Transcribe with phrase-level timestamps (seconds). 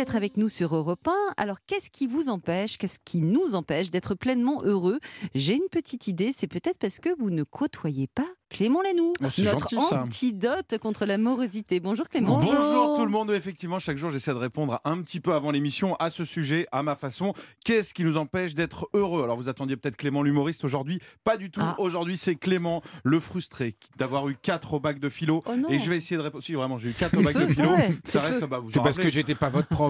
[0.00, 1.12] d'être avec nous sur Europe 1.
[1.36, 4.98] Alors, qu'est-ce qui vous empêche, qu'est-ce qui nous empêche d'être pleinement heureux?
[5.34, 9.26] J'ai une petite idée, c'est peut-être parce que vous ne côtoyez pas Clément Lanoux, Oh,
[9.32, 10.02] c'est notre gentil, ça.
[10.02, 11.78] antidote contre la morosité.
[11.78, 12.40] Bonjour Clément.
[12.40, 12.96] Bonjour.
[12.96, 13.30] tout le monde.
[13.30, 16.82] Effectivement, chaque jour, j'essaie de répondre un petit peu avant l'émission à ce sujet, à
[16.82, 17.32] ma façon.
[17.64, 19.22] Qu'est-ce qui nous empêche d'être heureux?
[19.22, 20.98] Alors, vous attendiez peut-être Clément l'humoriste aujourd'hui.
[21.22, 21.60] Pas du tout.
[21.62, 21.76] Ah.
[21.78, 25.44] Aujourd'hui, c'est Clément le frustré d'avoir eu 4 au bac de philo.
[25.46, 25.52] Oh.
[25.68, 26.42] Et je vais essayer de répondre.
[26.42, 27.70] Si, vraiment, j'ai eu 4 au bac de philo.
[27.70, 27.94] Ouais.
[28.02, 29.89] Ça reste, bah, vous C'est parce que j'étais pas votre prof,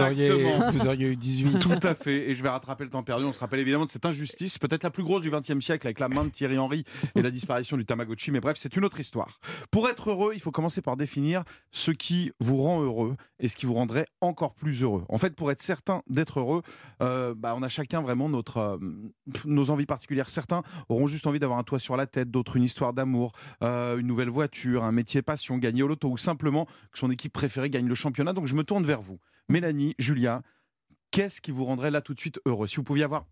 [0.00, 0.30] auriez,
[0.72, 1.58] vous auriez eu 18.
[1.60, 3.24] Tout à fait, et je vais rattraper le temps perdu.
[3.24, 5.98] On se rappelle évidemment de cette injustice, peut-être la plus grosse du XXe siècle, avec
[6.00, 8.30] la main de Thierry Henry et la disparition du Tamagotchi.
[8.30, 9.38] Mais bref, c'est une autre histoire.
[9.70, 13.56] Pour être heureux, il faut commencer par définir ce qui vous rend heureux et ce
[13.56, 15.04] qui vous rendrait encore plus heureux.
[15.08, 16.62] En fait, pour être certain d'être heureux,
[17.02, 18.78] euh, bah, on a chacun vraiment notre, euh,
[19.44, 20.30] nos envies particulières.
[20.30, 23.98] Certains auront juste envie d'avoir un toit sur la tête, d'autres une histoire d'amour, euh,
[23.98, 27.70] une nouvelle voiture, un métier passion, gagner au loto ou simplement que son équipe préférée
[27.70, 28.32] gagne le championnat.
[28.32, 29.18] Donc je me tourne vers vous.
[29.48, 30.42] Mélanie, Julia,
[31.10, 32.66] qu'est-ce qui vous rendrait là tout de suite heureux?
[32.66, 33.26] Si vous pouviez avoir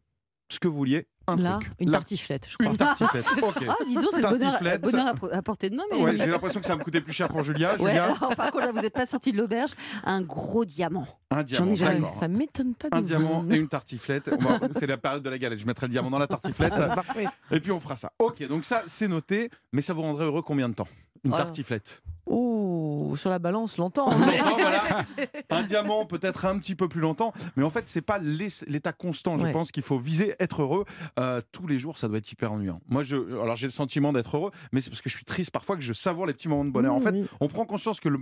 [0.51, 1.73] ce que vous vouliez, un Là, truc.
[1.81, 1.99] une Là.
[1.99, 2.71] tartiflette, je crois.
[2.71, 3.25] Une tartiflette.
[3.43, 3.65] ok.
[3.67, 5.83] Ah, dis donc, c'est le bonheur, à, à portée de main.
[5.91, 6.19] Ouais, Mélanie.
[6.19, 7.73] j'ai l'impression que ça va me coûter plus cher pour Julia.
[7.81, 9.71] Ouais, Julia, alors, par contre, là, vous n'êtes pas sorti de l'auberge.
[10.05, 11.07] Un gros diamant.
[11.31, 11.65] un diamant.
[11.65, 12.13] j'en ai jamais d'accord.
[12.13, 13.07] Ça m'étonne pas Un vous.
[13.07, 14.31] diamant et une tartiflette.
[14.77, 15.59] C'est la période de la galette.
[15.59, 16.75] Je mettrai le diamant dans la tartiflette.
[16.75, 17.25] Parfait.
[17.51, 18.13] et puis on fera ça.
[18.19, 19.49] Ok, donc ça, c'est noté.
[19.73, 20.89] Mais ça vous rendrait heureux combien de temps?
[21.25, 21.37] Une Oh.
[21.39, 22.03] tartiflette.
[22.27, 24.11] Ouh, sur la balance, longtemps.
[24.19, 25.05] Longtemps, voilà.
[25.51, 27.33] Un diamant, peut-être un petit peu plus longtemps.
[27.57, 29.37] Mais en fait, c'est pas l'état constant.
[29.39, 29.53] Je Ouais.
[29.53, 30.85] pense qu'il faut viser être heureux
[31.19, 31.99] euh, tous les jours.
[31.99, 32.81] Ça doit être hyper ennuyant.
[32.89, 35.51] Moi, je, alors j'ai le sentiment d'être heureux, mais c'est parce que je suis triste
[35.51, 36.95] parfois que je savoure les petits moments de bonheur.
[36.95, 37.27] En fait, Oui.
[37.41, 38.19] on prend conscience que, le,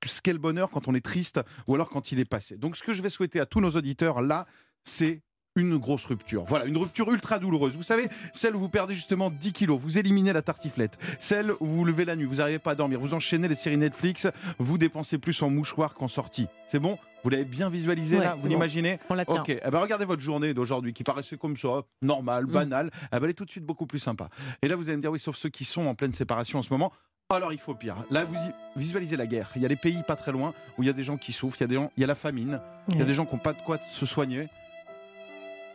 [0.00, 2.56] que ce qu'est le bonheur quand on est triste ou alors quand il est passé.
[2.56, 4.46] Donc, ce que je vais souhaiter à tous nos auditeurs là,
[4.84, 5.22] c'est
[5.56, 6.44] une grosse rupture.
[6.44, 7.76] Voilà, une rupture ultra douloureuse.
[7.76, 11.66] Vous savez, celle où vous perdez justement 10 kilos, vous éliminez la tartiflette, celle où
[11.66, 14.28] vous vous levez la nuit, vous n'arrivez pas à dormir, vous enchaînez les séries Netflix,
[14.58, 16.46] vous dépensez plus en mouchoirs qu'en sortie.
[16.66, 16.98] C'est bon?
[17.22, 18.34] Vous l'avez bien visualisé Ouais, là?
[18.34, 18.48] Vous bon.
[18.48, 18.98] l'imaginez?
[19.10, 19.42] On la tient.
[19.42, 22.90] Ok, eh ben regardez votre journée d'aujourd'hui qui paraissait comme ça, normale, banale.
[22.94, 24.28] Eh ben, elle est tout de suite beaucoup plus sympa.
[24.62, 26.62] Et là, vous allez me dire, oui, sauf ceux qui sont en pleine séparation en
[26.62, 26.92] ce moment.
[27.30, 27.96] Alors il faut pire.
[28.10, 28.36] Là, vous
[28.76, 29.50] visualisez la guerre.
[29.56, 31.32] Il y a des pays pas très loin où il y a des gens qui
[31.32, 33.14] souffrent, il y a, des gens, il y a la famine, il y a des
[33.14, 34.48] gens qui n'ont pas de quoi se soigner.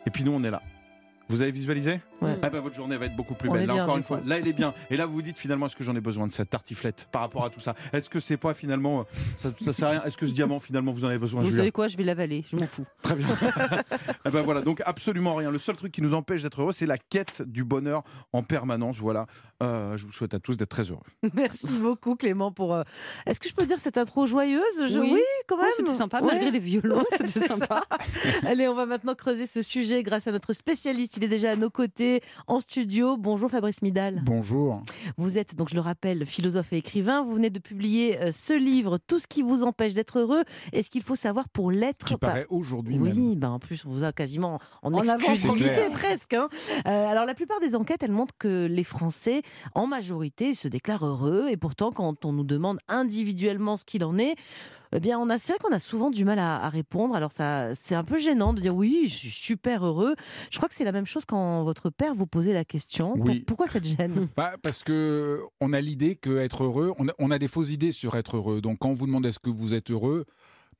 [0.08, 0.62] Et puis nous, on est là.
[1.28, 2.36] Vous avez visualisé Ouais.
[2.42, 3.64] Ah ben, votre journée va être beaucoup plus belle.
[3.66, 4.74] Là bien, encore une fois, là elle est bien.
[4.90, 7.22] Et là vous vous dites finalement est-ce que j'en ai besoin de cette tartiflette par
[7.22, 7.76] rapport à tout ça?
[7.92, 9.02] Est-ce que c'est pas finalement euh,
[9.38, 10.02] ça, ça sert à rien?
[10.04, 11.42] Est-ce que ce diamant finalement vous en avez besoin?
[11.42, 11.86] Vous savez quoi?
[11.86, 12.44] Je vais l'avaler.
[12.50, 12.86] Je m'en fous.
[13.02, 13.28] Très bien.
[14.24, 15.50] Eh ben voilà, donc absolument rien.
[15.50, 18.02] Le seul truc qui nous empêche d'être heureux, c'est la quête du bonheur
[18.32, 18.98] en permanence.
[18.98, 19.26] Voilà.
[19.62, 21.02] Euh, je vous souhaite à tous d'être très heureux.
[21.34, 22.74] Merci beaucoup Clément pour.
[22.74, 22.82] euh,
[23.26, 24.62] Est-ce que je peux dire cette intro joyeuse?
[24.86, 25.20] Je- Oui.
[25.46, 25.72] quand Ouais, même.
[25.76, 26.26] C'était sympa, Ouais.
[26.32, 26.98] malgré les violons.
[26.98, 27.84] Ouais, C'était c'est sympa.
[28.44, 31.17] Allez, on va maintenant creuser ce sujet grâce à notre spécialiste.
[31.18, 33.16] Il est déjà à nos côtés en studio.
[33.16, 34.22] Bonjour Fabrice Midal.
[34.24, 34.82] Bonjour.
[35.16, 37.24] Vous êtes, donc je le rappelle, philosophe et écrivain.
[37.24, 40.84] Vous venez de publier euh, ce livre, Tout ce qui vous empêche d'être heureux et
[40.84, 42.06] ce qu'il faut savoir pour l'être.
[42.06, 43.34] Qui paraît aujourd'hui Oui, même.
[43.34, 46.34] ben en plus, on vous a quasiment en, En exclusivité presque.
[46.34, 46.48] hein.
[46.86, 49.42] Euh, alors, la plupart des enquêtes, elles montrent que les Français,
[49.74, 51.48] en majorité, se déclarent heureux.
[51.50, 54.36] Et pourtant, quand on nous demande individuellement ce qu'il en est,
[54.92, 57.14] eh bien, on a, c'est vrai qu'on a souvent du mal à, à répondre.
[57.14, 60.14] Alors, ça, c'est un peu gênant de dire oui, je suis super heureux.
[60.50, 63.14] Je crois que c'est la même chose quand votre père vous posait la question.
[63.18, 63.40] Oui.
[63.40, 64.28] pourquoi cette gêne?
[64.36, 67.70] Bah, parce que on a l'idée que être heureux, on a, on a des fausses
[67.70, 68.60] idées sur être heureux.
[68.60, 70.24] Donc quand on vous demande est-ce que vous êtes heureux,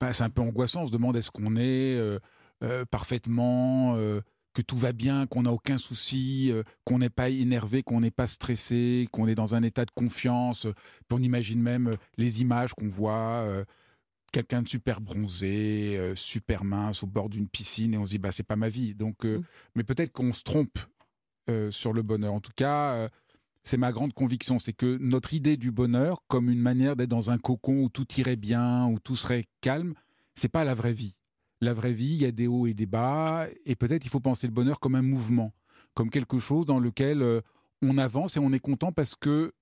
[0.01, 0.83] bah, c'est un peu angoissant.
[0.83, 2.19] On se demande est-ce qu'on est euh,
[2.63, 4.21] euh, parfaitement, euh,
[4.55, 8.11] que tout va bien, qu'on n'a aucun souci, euh, qu'on n'est pas énervé, qu'on n'est
[8.11, 10.67] pas stressé, qu'on est dans un état de confiance.
[11.09, 13.43] Puis on imagine même les images qu'on voit.
[13.45, 13.65] euh,
[14.33, 18.19] Quelqu'un de super bronzé, euh, super mince au bord d'une piscine, et on se dit
[18.19, 18.95] bah c'est pas ma vie.
[18.95, 19.45] Donc, euh, Mm.
[19.77, 20.79] mais peut-être qu'on se trompe
[21.49, 22.35] euh, sur le bonheur.
[22.35, 23.09] En tout cas,
[23.65, 27.31] c'est ma grande conviction, c'est que notre idée du bonheur, comme une manière d'être dans
[27.31, 29.95] un cocon où tout irait bien, où tout serait calme,
[30.35, 31.15] c'est pas la vraie vie.
[31.61, 34.21] La vraie vie, il y a des hauts et des bas, et peut-être il faut
[34.21, 35.53] penser le bonheur comme un mouvement,
[35.95, 37.43] comme quelque chose dans lequel
[37.83, 39.53] on avance et on est content parce que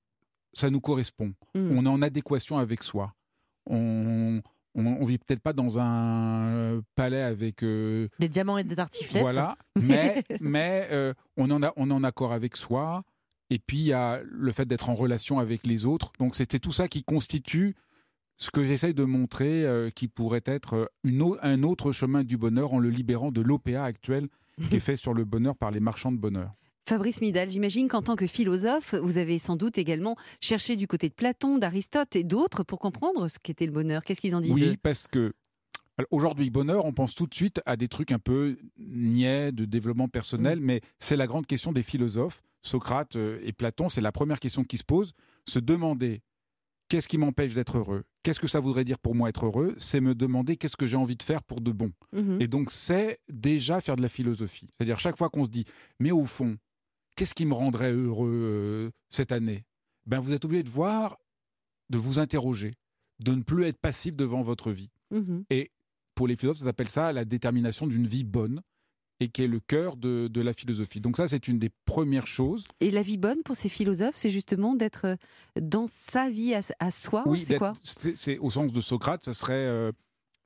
[0.53, 1.35] ça nous correspond.
[1.55, 1.71] Hmm.
[1.73, 3.15] On est en adéquation avec soi.
[3.69, 4.41] On
[4.77, 8.77] on, on vit peut-être pas dans un euh, palais avec euh, Des diamants et des
[8.77, 13.03] tartiflettes voilà, mais, mais euh, on, en a, on est en accord avec soi.
[13.51, 16.13] Et puis, il y a le fait d'être en relation avec les autres.
[16.19, 17.75] Donc, c'était tout ça qui constitue
[18.39, 22.37] ce que j'essaye de montrer, euh, qui pourrait être une au- un autre chemin du
[22.37, 24.29] bonheur en le libérant de l'OPA actuel
[24.69, 26.51] qui est fait sur le bonheur par les marchands de bonheur.
[26.89, 31.09] Fabrice Midal, j'imagine qu'en tant que philosophe, vous avez sans doute également cherché du côté
[31.09, 34.05] de Platon, d'Aristote et d'autres pour comprendre ce qu'était le bonheur.
[34.05, 35.33] Qu'est-ce qu'ils en disent Oui, parce que
[36.13, 40.07] aujourd'hui, bonheur, on pense tout de suite à des trucs un peu niais de développement
[40.07, 42.43] personnel, mais c'est la grande question des philosophes.
[42.63, 45.13] Socrate euh, et Platon, c'est la première question qui se pose,
[45.49, 46.23] se demander
[46.89, 48.05] qu'est-ce qui m'empêche d'être heureux?
[48.23, 49.75] Qu'est-ce que ça voudrait dire pour moi être heureux?
[49.79, 51.91] C'est me demander qu'est-ce que j'ai envie de faire pour de bon.
[52.13, 52.41] Mhm.
[52.41, 54.69] Et donc, c'est déjà faire de la philosophie.
[54.77, 55.65] C'est-à-dire, chaque fois qu'on se dit,
[56.01, 56.57] mais au fond,
[57.17, 59.65] qu'est-ce qui me rendrait heureux euh, cette année?
[60.07, 61.19] Ben, Vous êtes obligé de voir,
[61.91, 62.75] de vous interroger,
[63.19, 64.91] de ne plus être passif devant votre vie.
[65.11, 65.45] Mhm.
[66.15, 68.63] Pour les philosophes, ça s'appelle ça la détermination d'une vie bonne
[69.21, 71.01] et qui est le cœur de, de la philosophie.
[71.01, 72.67] Donc ça, c'est une des premières choses.
[72.81, 75.17] Et la vie bonne pour ces philosophes, c'est justement d'être euh,
[75.61, 77.25] dans sa vie à, à soi.
[77.41, 77.75] c'est quoi?
[77.83, 79.93] c'est, c'est- au sens de Socrate, ça serait euh,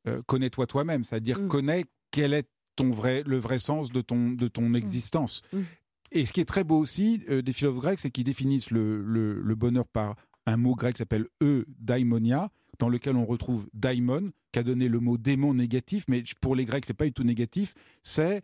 [0.09, 1.49] euh, connais-toi toi-même, c'est-à-dire Mm.
[1.49, 5.43] connais quel est ton vrai, le vrai sens de ton, de ton existence.
[5.53, 5.61] Mm.
[6.13, 9.03] Et ce qui est très beau aussi euh, des philosophes grecs, c'est qu'ils définissent le,
[9.03, 10.17] le- le bonheur par
[10.47, 14.89] un mot grec qui s'appelle e daimonia, dans lequel on retrouve daimon, qui a donné
[14.89, 18.43] le mot démon négatif, mais pour les Grecs, c'est pas du tout négatif, c'est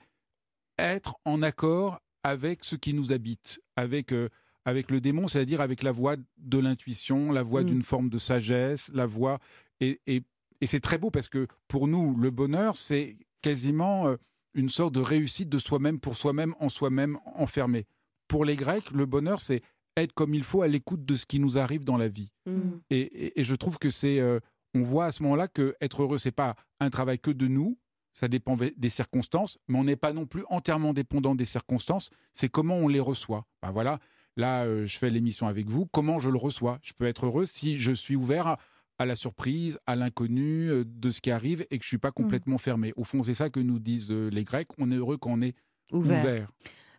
[0.78, 4.28] être en accord avec ce qui nous habite, avec, euh,
[4.64, 7.66] avec le démon, c'est-à-dire avec la voix de l'intuition, la voix Mm.
[7.66, 9.38] d'une forme de sagesse, la voix.
[9.80, 10.22] Et, et-
[10.60, 14.16] et c'est très beau parce que pour nous, le bonheur, c'est quasiment euh,
[14.56, 17.86] une sorte de réussite de soi-même pour soi-même, en soi-même enfermé.
[18.26, 19.62] Pour les Grecs, le bonheur, c'est
[19.96, 22.32] être comme il faut à l'écoute de ce qui nous arrive dans la vie.
[22.46, 22.80] Mhm.
[22.90, 24.40] Et, et- et je trouve que c'est, euh,
[24.74, 27.78] on voit à ce moment-là que être heureux, c'est pas un travail que de nous.
[28.12, 32.10] Ça dépend des circonstances, mais on n'est pas non plus entièrement dépendant des circonstances.
[32.32, 33.44] C'est comment on les reçoit.
[33.62, 34.00] Ben voilà,
[34.38, 35.84] là, euh, je fais l'émission avec vous.
[35.86, 38.58] Comment je le reçois Je peux être heureux si je suis ouvert à,
[38.98, 42.12] à la surprise, à l'inconnu euh, de ce qui arrive et que je suis pas
[42.12, 42.92] complètement fermé.
[42.96, 44.68] Au fond, c'est ça que nous disent euh, les Grecs.
[44.78, 45.54] On est heureux quand on est
[45.92, 46.20] Ouvert.
[46.22, 46.50] ouvert.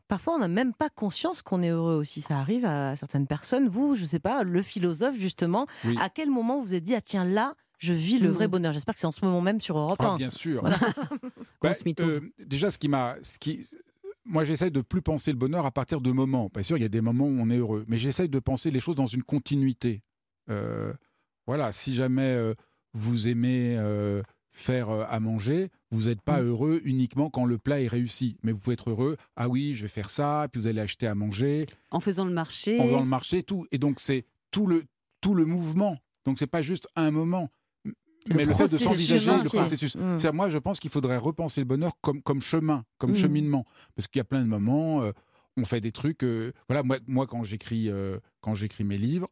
[0.07, 2.21] Parfois, on n'a même pas conscience qu'on est heureux aussi.
[2.21, 3.67] Ça arrive à certaines personnes.
[3.67, 5.97] Vous, je sais pas, le philosophe, justement, Oui.
[5.99, 8.71] à quel moment vous vous êtes dit, ah tiens, là, je vis le vrai bonheur
[8.71, 10.15] J'espère que c'est en ce moment même sur Europe Ah, 1.
[10.17, 10.63] bien sûr.
[11.99, 13.67] Euh, déjà, ce qui m'a, ce qui,
[14.25, 16.49] moi, j'essaie de plus penser le bonheur à partir de moments.
[16.53, 18.71] Bien sûr, il y a des moments où on est heureux, mais j'essaie de penser
[18.71, 20.03] les choses dans une continuité.
[20.49, 20.93] Euh,
[21.47, 22.53] voilà, si jamais euh,
[22.93, 24.21] vous aimez euh,
[24.51, 26.47] faire euh, à manger, vous n'êtes pas Mm.
[26.47, 29.17] heureux uniquement quand le plat est réussi, mais vous pouvez être heureux.
[29.35, 32.33] Ah oui, je vais faire ça, puis vous allez acheter à manger, En faisant le
[32.33, 32.77] marché.
[32.77, 33.65] va dans le marché, tout.
[33.71, 34.83] Et donc c'est tout le
[35.21, 35.97] tout le mouvement.
[36.25, 37.49] Donc c'est pas juste un moment.
[38.29, 39.95] Mais le le, fait de s'envisager le processus.
[39.95, 40.17] Mm.
[40.17, 43.15] C'est- Moi, je pense qu'il faudrait repenser le bonheur comme, comme chemin, comme Mm.
[43.15, 43.65] cheminement.
[43.95, 45.11] Parce qu'il y a plein de moments, euh,
[45.55, 46.23] on fait des trucs.
[46.23, 49.29] euh, voilà, moi, moi quand j'écris euh, quand j'écris mes livres,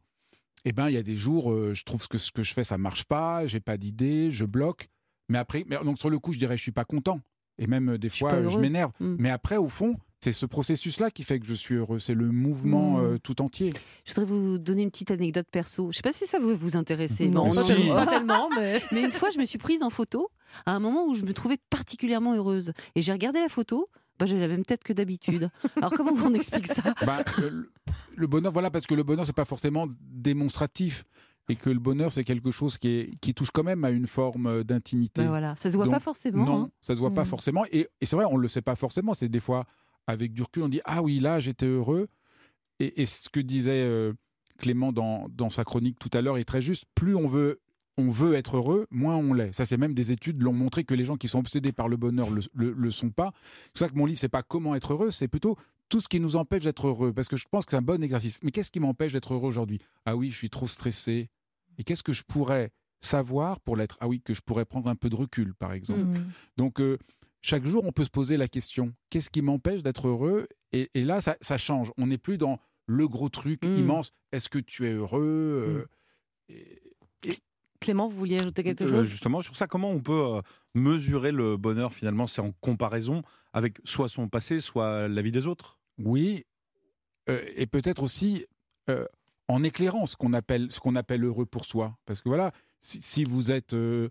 [0.68, 2.64] eh ben, il y a des jours, euh, je trouve que ce que je fais,
[2.64, 4.88] ça marche pas, j'ai pas d'idée, je bloque.
[5.28, 7.20] Mais après, mais donc sur le coup, je dirais, je suis pas content.
[7.58, 8.90] Et même euh, des fois, euh, je m'énerve.
[9.00, 9.16] Mm.
[9.18, 11.98] Mais après, au fond, c'est ce processus-là qui fait que je suis heureux.
[12.00, 13.04] C'est le mouvement Mm.
[13.04, 13.72] euh, tout entier.
[14.04, 15.90] Je voudrais vous donner une petite anecdote perso.
[15.92, 17.28] Je sais pas si ça va vous intéresser.
[17.28, 17.66] Non, si.
[17.66, 18.82] tellement, pas tellement, mais.
[18.92, 20.28] Mais une fois, je me suis prise en photo
[20.66, 22.72] à un moment où je me trouvais particulièrement heureuse.
[22.96, 23.88] Et j'ai regardé la photo.
[24.18, 25.50] Bah, j'ai la même tête que d'habitude.
[25.76, 26.82] Alors comment on explique ça?
[27.04, 27.70] Bah, euh, le,
[28.16, 31.04] le bonheur, voilà, parce que le bonheur, c'est pas forcément démonstratif.
[31.48, 34.08] Et que le bonheur, c'est quelque chose qui, est, qui touche quand même à une
[34.08, 35.22] forme euh, d'intimité.
[35.22, 36.44] Bah voilà, ça se voit Donc, pas forcément.
[36.44, 36.70] Non, hein.
[36.80, 37.26] ça se voit pas Mm.
[37.26, 37.64] forcément.
[37.70, 39.14] Et, et c'est vrai, on le sait pas forcément.
[39.14, 39.64] C'est des fois,
[40.08, 42.08] avec du recul, on dit Ah oui, là, j'étais heureux.
[42.80, 44.12] Et, et ce que disait euh,
[44.58, 46.84] Clément dans, dans sa chronique tout à l'heure est très juste.
[46.96, 47.60] Plus on veut,
[47.98, 49.52] on veut être heureux, moins on l'est.
[49.52, 51.96] Ça, c'est même des études l'ont montré que les gens qui sont obsédés par le
[51.96, 53.32] bonheur le, le, le sont pas.
[53.72, 55.56] C'est ça que mon livre, c'est pas comment être heureux, c'est plutôt
[55.88, 57.12] tout ce qui nous empêche d'être heureux.
[57.12, 58.42] Parce que je pense que c'est un bon exercice.
[58.42, 59.80] Mais qu'est-ce qui m'empêche d'être heureux aujourd'hui?
[60.04, 61.30] Ah oui, je suis trop stressé.
[61.78, 62.70] Et qu'est-ce que je pourrais
[63.00, 63.96] savoir pour l'être?
[64.00, 66.00] Ah oui, que je pourrais prendre un peu de recul, par exemple.
[66.18, 66.26] Mm.
[66.56, 66.98] Donc, euh,
[67.40, 70.48] chaque jour, on peut se poser la question qu'est-ce qui m'empêche d'être heureux?
[70.72, 71.92] Et, et là, ça, ça change.
[71.96, 73.76] On n'est plus dans le gros truc Mm.
[73.76, 74.10] immense.
[74.32, 75.86] Est-ce que tu es heureux?
[76.50, 76.82] Euh, et-
[77.80, 79.06] Clément, vous vouliez ajouter quelque Euh, chose?
[79.08, 80.40] justement, sur ça, comment on peut euh,
[80.74, 85.46] mesurer le bonheur finalement C'est en comparaison avec soit son passé, soit la vie des
[85.46, 85.78] autres?
[85.98, 86.44] Oui,
[87.28, 88.46] euh, et peut-être aussi
[88.90, 89.06] euh,
[89.48, 91.96] en éclairant ce qu'on appelle, ce qu'on appelle heureux pour soi.
[92.06, 93.72] Parce que voilà, si, si vous êtes.
[93.74, 94.08] euh,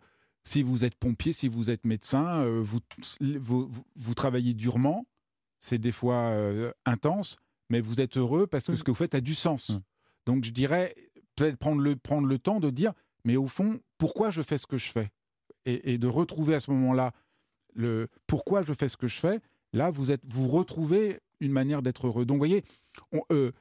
[0.47, 2.77] si vous êtes pompier, si vous êtes médecin, euh, vous,
[3.19, 5.07] vous, vous- vous travaillez durement,
[5.57, 7.35] c'est des fois euh, intense,
[7.71, 8.75] mais vous êtes heureux parce que Mm.
[8.75, 9.69] ce que vous faites a du sens.
[9.71, 9.79] Mm.
[10.27, 10.93] Donc je dirais,
[11.35, 12.93] peut-être prendre le, prendre le temps de dire,
[13.25, 15.09] mais au fond, pourquoi je fais ce que je fais?
[15.65, 17.11] Et, et de retrouver à ce moment-là
[17.73, 19.41] le pourquoi je fais ce que je fais.
[19.73, 22.25] Là, vous, êtes, vous retrouvez une manière d'être heureux.
[22.25, 22.63] Donc, vous voyez,
[23.11, 23.51] on- euh,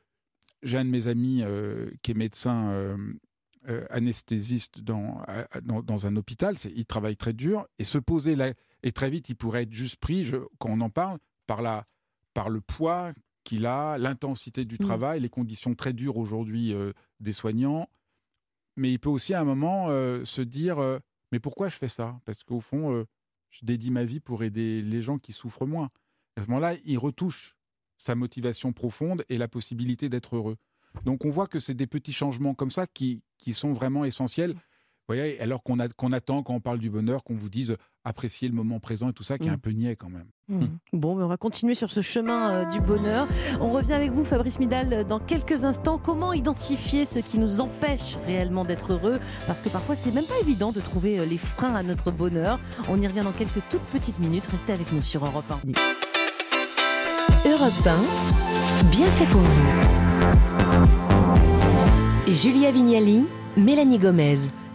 [0.62, 5.22] j'ai un de mes amis euh, qui est médecin euh, anesthésiste dans,
[5.62, 6.56] dans, dans un hôpital.
[6.58, 8.52] C'est- il travaille très dur et se poser là,
[8.82, 11.86] et très vite, il pourrait être juste pris, je- quand on en parle, par, la,
[12.34, 14.84] par le poids qu'il a, l'intensité du Mm.
[14.84, 16.74] travail, les conditions très dures aujourd'hui
[17.20, 17.88] des soignants.
[18.76, 20.98] Mais il peut aussi à un moment euh, se dire euh,
[21.32, 22.18] Mais pourquoi je fais ça?
[22.24, 23.04] Parce qu'au fond, euh,
[23.50, 25.90] je dédie ma vie pour aider les gens qui souffrent moins.
[26.36, 27.54] À ce moment-là, il retouche
[27.96, 30.56] sa motivation profonde et la possibilité d'être heureux.
[31.04, 34.56] Donc on voit que c'est des petits changements comme ça qui, qui sont vraiment essentiels.
[35.06, 38.54] Voyez, alors qu'on qu'on attend quand on parle du bonheur qu'on vous dise apprécier le
[38.54, 39.54] moment présent et tout ça, qui est Mm.
[39.54, 40.26] un peu niais quand même.
[40.48, 40.66] Hmm.
[40.92, 43.26] Bon, mais on va continuer sur ce chemin euh, du bonheur.
[43.60, 45.98] On revient avec vous, Fabrice Midal, euh, dans quelques instants.
[45.98, 49.20] Comment identifier ce qui nous empêche réellement d'être heureux?
[49.46, 52.60] Parce que parfois, c'est même pas évident de trouver euh, les freins à notre bonheur.
[52.88, 54.46] On y revient dans quelques toutes petites minutes.
[54.48, 55.60] Restez avec nous sur Europe 1.
[57.48, 59.64] Europe 1, bien fait pour vous.
[62.28, 64.34] Julia Vignali, Mélanie Gomez.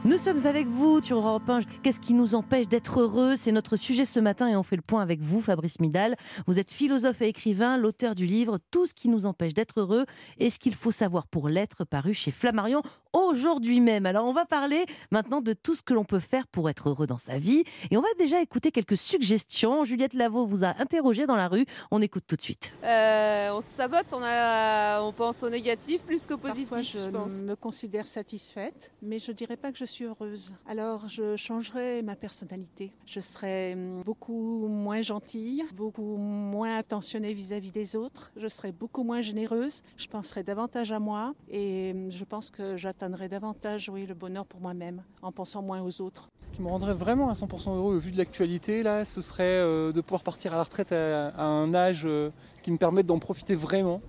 [0.09, 1.59] Nous sommes avec vous sur Europe 1.
[1.83, 3.35] Qu'est-ce qui nous empêche d'être heureux?
[3.35, 6.15] C'est notre sujet ce matin et on fait le point avec vous, Fabrice Midal.
[6.47, 10.07] Vous êtes philosophe et écrivain, l'auteur du livre Tout ce qui nous empêche d'être heureux
[10.39, 12.81] et ce qu'il faut savoir pour l'être, paru chez Flammarion
[13.13, 14.05] aujourd'hui même.
[14.05, 17.07] Alors on va parler maintenant de tout ce que l'on peut faire pour être heureux
[17.07, 19.83] dans sa vie et on va déjà écouter quelques suggestions.
[19.85, 21.65] Juliette Lavaux vous a interrogé dans la rue.
[21.91, 22.73] On écoute tout de suite.
[22.83, 26.99] Euh, on se sabote, on, a, on pense au négatif plus qu'au positif, Parfois, je,
[26.99, 27.31] je pense.
[27.43, 30.53] me considère satisfaite, mais je dirais pas que je suis heureuse.
[30.67, 32.91] Alors, je changerai ma personnalité.
[33.05, 38.31] Je serai hum, beaucoup moins gentille, beaucoup moins attentionnée vis-à-vis des autres.
[38.35, 39.83] Je serai beaucoup moins généreuse.
[39.97, 44.45] Je penserai davantage à moi et hum, je pense que j'atteindrai davantage, oui, le bonheur
[44.45, 46.29] pour moi-même en pensant moins aux autres.
[46.41, 49.43] Ce qui me rendrait vraiment à 100% heureux au vu de l'actualité, là, ce serait
[49.45, 52.29] euh, de pouvoir partir à la retraite à, à un âge euh,
[52.61, 54.01] qui me permette d'en profiter vraiment,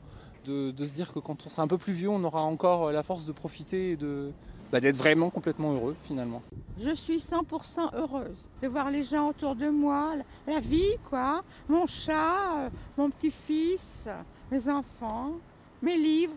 [0.44, 2.88] de, de se dire que quand on sera un peu plus vieux, on aura encore
[2.88, 4.32] euh, la force de profiter et de
[4.72, 6.42] bah, d'être vraiment complètement heureux finalement.
[6.76, 11.44] Je suis 100% heureuse de voir les gens autour de moi, la la vie, quoi.
[11.68, 14.08] Mon chat, euh, mon petit-fils,
[14.50, 15.34] mes enfants,
[15.80, 16.34] mes livres.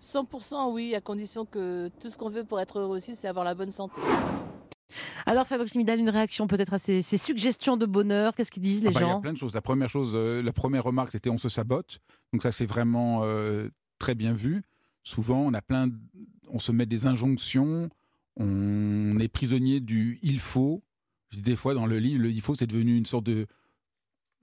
[0.00, 3.44] 100% oui, à condition que tout ce qu'on veut pour être heureux aussi, c'est avoir
[3.44, 4.00] la bonne santé.
[5.26, 8.34] Alors Fabrice Midal, une réaction peut-être à ces, ces suggestions de bonheur.
[8.34, 9.20] Qu'est-ce qu'ils disent les Ah bah, Il y a gens?
[9.20, 9.54] plein de choses.
[9.54, 11.98] La première chose, euh, la première remarque, c'était on se sabote.
[12.32, 14.62] Donc ça, c'est vraiment euh, très bien vu.
[15.04, 15.94] Souvent, on a plein, de-
[16.48, 17.88] on se met des injonctions.
[18.36, 20.82] On est prisonnier du il faut.
[21.36, 23.46] Des fois, dans le livre, le il faut, c'est devenu une sorte de.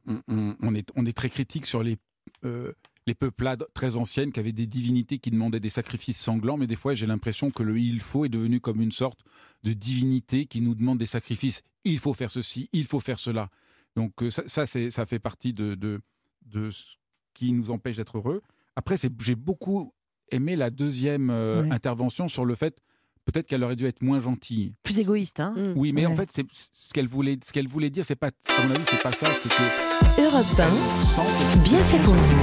[0.08, 1.98] On, on- on est, on est très critique sur les,
[2.46, 2.72] euh,
[3.08, 6.58] les peuplades très anciennes qui avaient des divinités qui demandaient des sacrifices sanglants.
[6.58, 9.22] Mais des fois, j'ai l'impression que le il faut est devenu comme une sorte
[9.64, 11.64] de divinité qui nous demande des sacrifices.
[11.86, 13.50] Il faut faire ceci, il faut faire cela.
[13.96, 16.02] Donc euh, ça, ça, c'est- ça fait partie de, de,
[16.46, 16.98] de ce
[17.34, 18.42] qui nous empêche d'être heureux.
[18.76, 19.94] Après, c'est- j'ai beaucoup
[20.32, 21.72] aimé la deuxième euh, Ouais.
[21.72, 22.78] intervention sur le fait
[23.26, 24.74] peut-être qu'elle aurait dû être moins gentille.
[24.84, 25.74] Plus égoïste, hein Mm.
[25.78, 28.64] Oui, mais en fait, c'est ce qu'elle voulait, ce qu'elle voulait dire, c'est pas, à
[28.66, 30.72] mon avis, c'est pas ça, c'est que Europe elle
[31.06, 32.38] sent qu'elle 1, bien fait pour vous.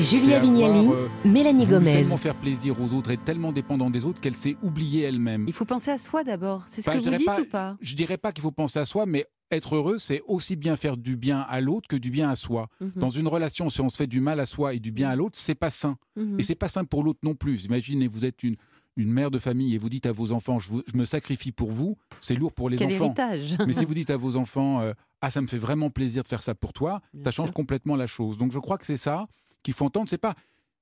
[0.00, 1.92] Julia Vignali, euh, Mélanie Gomez.
[2.00, 5.44] tellement faire plaisir aux autres et tellement dépendant des autres qu'elle s'est oubliée elle-même.
[5.46, 6.62] Il faut penser à soi d'abord.
[6.66, 7.76] C'est ce que je vous dirais dites pas- ou pas?
[7.80, 10.96] Je dirais pas qu'il faut penser à soi, mais être heureux, c'est aussi bien faire
[10.96, 12.68] du bien à l'autre que du bien à soi.
[12.80, 12.92] Mhm.
[12.96, 15.14] Dans une relation, si on se fait du mal à soi et du bien à
[15.16, 15.96] l'autre, c'est pas sain.
[16.16, 16.40] Mhm.
[16.40, 17.64] Et c'est pas sain pour l'autre non plus.
[17.64, 18.56] Imaginez, vous êtes une,
[18.96, 21.52] une mère de famille et vous dites à vos enfants, je, vous- je me sacrifie
[21.52, 23.06] pour vous, c'est lourd pour les Quel enfants.
[23.06, 26.22] héritage Mais si vous dites à vos enfants, euh, ah, ça me fait vraiment plaisir
[26.22, 27.54] de faire ça pour toi, Bien ça change sûr.
[27.54, 28.38] complètement la chose.
[28.38, 29.26] Donc je crois que c'est ça
[29.62, 30.08] qu'il faut entendre.
[30.08, 30.34] C'est pas,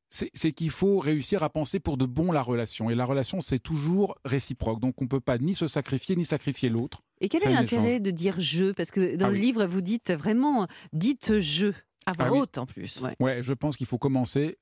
[0.08, 2.90] c'est c'est qu'il faut réussir à penser pour de bon la relation.
[2.90, 4.80] Et la relation, c'est toujours réciproque.
[4.80, 7.02] Donc on peut pas ni se sacrifier ni sacrifier l'autre.
[7.20, 9.40] Et quel est l'intérêt de dire je Parce que dans Ah le oui.
[9.42, 11.68] livre, vous dites vraiment dites je.
[12.06, 12.38] À voix Ah oui.
[12.40, 13.00] haute en plus.
[13.02, 13.14] Ouais.
[13.20, 14.56] Ouais, je pense qu'il faut commencer.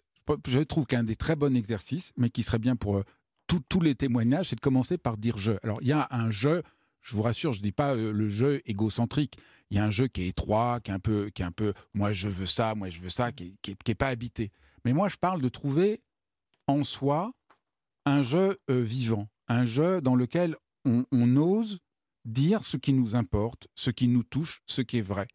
[0.46, 3.04] Je trouve qu'un des très bons exercices, mais qui serait bien pour euh,
[3.68, 5.52] tous- les témoignages, c'est de commencer par dire je.
[5.62, 6.62] Alors, il y a un je,
[7.02, 9.36] je vous rassure, je ne dis pas euh, le jeu égocentrique.
[9.70, 11.52] Il y a un jeu qui est étroit, qui est un peu, qui est un
[11.52, 14.50] peu moi je veux ça, moi je veux ça, qui n'est pas habité.
[14.84, 16.00] Mais moi, je parle de trouver
[16.66, 17.32] en soi
[18.06, 21.04] un jeu euh, vivant, un jeu dans lequel on,
[21.36, 21.80] ose
[22.24, 25.28] dire ce qui nous importe, ce qui nous touche, ce qui est vrai.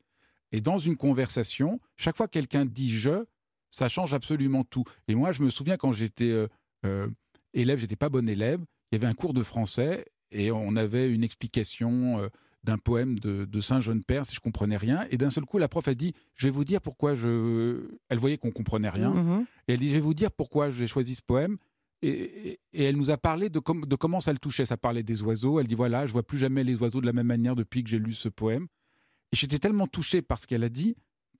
[0.51, 3.25] Et dans une conversation, chaque fois que quelqu'un dit je,
[3.70, 4.84] ça change absolument tout.
[5.08, 6.48] Et moi, je me souviens quand j'étais
[6.86, 7.08] euh,
[7.53, 8.60] élève, j'étais pas bon élève,
[8.91, 12.27] il y avait un cours de français et on avait une explication euh,
[12.63, 15.05] d'un poème de, de Saint Jean Père, si je comprenais rien.
[15.12, 17.86] Et d'un seul coup, la prof a dit, je vais vous dire pourquoi je...
[18.10, 19.12] Elle voyait qu'on comprenait rien.
[19.13, 19.45] Mhm.
[19.67, 21.57] Et elle dit, je vais vous dire pourquoi j'ai choisi ce poème.
[22.01, 22.10] Et,
[22.50, 24.65] et- et elle nous a parlé de, com- de comment ça le touchait.
[24.65, 25.60] Ça parlait des oiseaux.
[25.60, 27.89] Elle dit, voilà, je vois plus jamais les oiseaux de la même manière depuis que
[27.89, 28.67] j'ai lu ce poème.
[29.31, 30.95] Et j'étais tellement touché par ce qu'elle a dit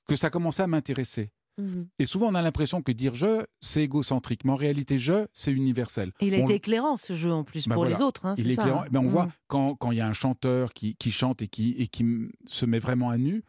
[0.08, 1.32] que ça commençait à m'intéresser.
[1.60, 1.88] Mhm.
[2.00, 4.44] Et souvent, on a l'impression que dire je, c'est égocentrique.
[4.46, 6.12] Mais en réalité, je, c'est universel.
[6.20, 7.96] Et il a On- été éclairant ce jeu en plus Bah pour voilà.
[7.98, 8.26] les autres.
[8.26, 8.84] hein, il est ça, éclairant.
[8.84, 8.88] hein.
[8.92, 9.32] Ben, on voit Mhm.
[9.48, 12.06] quand quand il y a un chanteur qui, qui chante et qui, et qui
[12.48, 13.44] se met vraiment à nu,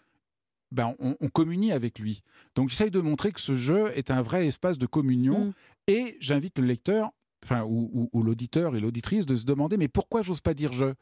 [0.72, 2.20] ben on, on communie avec lui.
[2.56, 5.46] Donc j'essaye de montrer que ce jeu est un vrai espace de communion.
[5.46, 5.52] Mm.
[5.86, 7.10] Et j'invite le lecteur,
[7.44, 10.72] enfin ou, ou- ou l'auditeur et l'auditrice, de se demander mais pourquoi j'ose pas dire
[10.72, 10.92] je?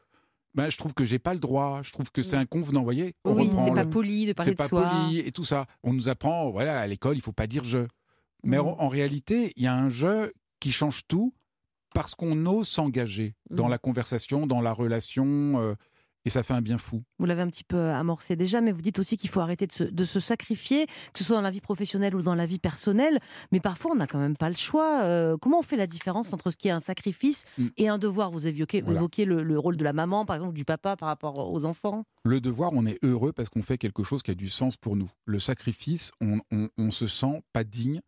[0.55, 1.81] Ben, je trouve que j'ai pas le droit.
[1.83, 2.81] Je trouve que c'est inconvenant.
[2.81, 4.89] Vous voyez, on Oui, c'est le- pas poli de parler c'est de pas soi.
[4.89, 5.67] poli et tout ça.
[5.83, 7.81] On nous apprend, voilà, à l'école, il faut pas dire je.
[8.45, 8.67] Mais Mhm.
[8.67, 11.33] en, en réalité, il y a un jeu qui change tout
[11.95, 13.71] parce qu'on ose s'engager dans Mhm.
[13.71, 15.75] la conversation, dans la relation, euh,
[16.25, 17.03] et ça fait un bien fou.
[17.19, 19.73] Vous l'avez un petit peu amorcé déjà, mais vous dites aussi qu'il faut arrêter de
[19.73, 22.59] se, de se sacrifier, que ce soit dans la vie professionnelle ou dans la vie
[22.59, 23.19] personnelle.
[23.51, 25.03] Mais parfois, on n'a quand même pas le choix.
[25.03, 27.67] Euh, comment on fait la différence entre ce qui est un sacrifice Mm.
[27.77, 28.31] et un devoir?
[28.31, 29.01] Vous évoquez, Voilà.
[29.25, 32.05] le rôle de la maman, par exemple, du papa par rapport aux enfants?
[32.25, 34.97] Le devoir, on est heureux parce qu'on fait quelque chose qui a du sens pour
[34.97, 35.11] nous.
[35.25, 38.01] Le sacrifice, on, on, on se sent pas digne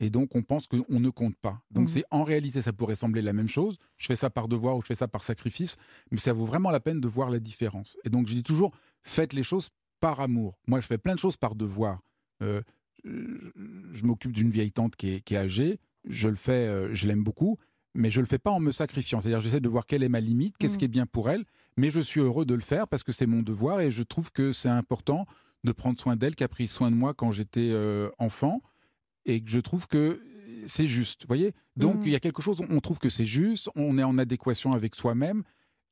[0.00, 1.60] et donc on pense qu'on ne compte pas.
[1.70, 1.88] Donc Mhm.
[1.88, 3.78] c'est en réalité, ça pourrait sembler la même chose.
[3.96, 5.76] Je fais ça par devoir ou je fais ça par sacrifice,
[6.10, 7.96] mais ça vaut vraiment la peine de voir la différence.
[8.04, 10.56] Et donc je dis toujours, faites les choses par amour.
[10.68, 12.00] Moi, je fais plein de choses par devoir.
[12.42, 12.62] Euh,
[13.04, 15.78] je m'occupe d'une vieille tante qui est, qui est âgée.
[16.08, 17.58] Je le fais, euh, je l'aime beaucoup,
[17.94, 19.20] mais je le fais pas en me sacrifiant.
[19.20, 20.78] C'est-à-dire, j'essaie de voir quelle est ma limite, qu'est-ce Mhm.
[20.78, 21.44] qui est bien pour elle,
[21.76, 24.30] mais je suis heureux de le faire parce que c'est mon devoir et je trouve
[24.32, 25.26] que c'est important
[25.64, 28.62] de prendre soin d'elle, qui a pris soin de moi quand j'étais euh, enfant,
[29.28, 30.20] et que je trouve que
[30.66, 31.22] c'est juste.
[31.22, 31.52] Vous voyez?
[31.76, 32.02] Donc Mhm.
[32.06, 34.94] il y a quelque chose, on trouve que c'est juste, on est en adéquation avec
[34.96, 35.44] soi-même,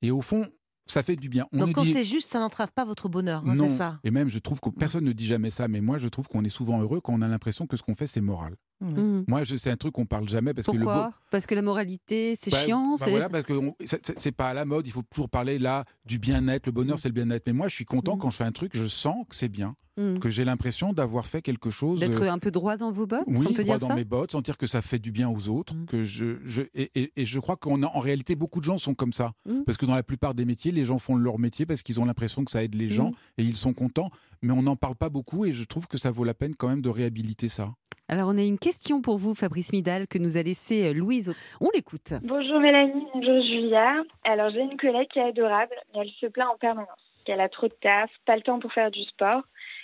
[0.03, 0.47] et au fond,
[0.89, 1.47] ça fait du bien.
[1.53, 4.01] On Donc quand dit- c'est juste, ça n'entrave pas votre bonheur, hein, c'est ça?
[4.05, 6.45] Et même, je trouve que personne ne dit jamais ça, mais moi, je trouve qu'on
[6.45, 8.57] est souvent heureux quand on a l'impression que ce qu'on fait, c'est moral.
[8.81, 9.25] Mhm.
[9.27, 10.85] Moi, c'est un truc qu'on parle jamais parce que le beau.
[10.85, 12.95] Pourquoi Parce que la moralité, c'est Bah, chiant.
[12.99, 14.87] bah voilà, parce que on- c'est- pas à la mode.
[14.87, 16.67] Il faut toujours parler là du bien-être.
[16.67, 17.45] Le bonheur, c'est le bien-être.
[17.47, 18.19] Mais moi, je suis content Mm.
[18.19, 19.75] quand je fais un truc, je sens que c'est bien,
[20.21, 22.01] que j'ai l'impression d'avoir fait quelque chose.
[22.01, 23.95] D'être euh, un peu droit dans vos bottes, oui, on peut droit dire dans ça
[23.95, 25.75] mes bottes, sentir que ça fait du bien aux autres.
[25.75, 25.87] Mm.
[25.87, 28.95] Que je, je, et, et- et je crois qu'en en réalité, beaucoup de gens sont
[28.95, 29.33] comme ça.
[29.47, 29.63] Mm.
[29.65, 32.05] Parce que dans la plupart des métiers, les gens font leur métier parce qu'ils ont
[32.05, 33.15] l'impression que ça aide les gens Mm.
[33.39, 34.11] et ils sont contents.
[34.43, 36.69] Mais on n'en parle pas beaucoup et je trouve que ça vaut la peine quand
[36.69, 37.73] même de réhabiliter ça.
[38.09, 41.33] Alors, on a une question pour vous, Fabrice Midal, que nous a laissé euh, Louise.
[41.61, 42.15] On l'écoute.
[42.25, 44.03] Bonjour Mélanie, bonjour Julia.
[44.29, 46.89] Alors j'ai une collègue qui est adorable, mais elle se plaint en permanence.
[47.25, 49.43] Qu'elle a trop de taf, pas le temps pour faire du sport.